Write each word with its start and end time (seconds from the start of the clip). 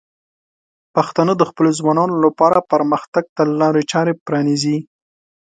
پښتانه 0.95 1.33
د 1.37 1.43
خپلو 1.49 1.69
ځوانانو 1.79 2.15
لپاره 2.25 2.67
پرمختګ 2.71 3.23
ته 3.35 3.41
لارې 3.59 3.83
چارې 3.91 4.13
پرانیزي. 4.25 4.77